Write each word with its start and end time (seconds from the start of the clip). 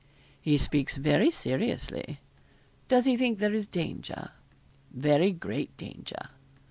'He 0.41 0.57
speaks 0.57 0.95
very 0.97 1.29
seriously.' 1.29 2.21
'Does 2.89 3.05
he 3.05 3.15
think 3.15 3.37
there 3.37 3.53
is 3.53 3.67
danger?' 3.67 4.31
'Very 4.89 5.31
great 5.31 5.77
danger.' 5.77 6.29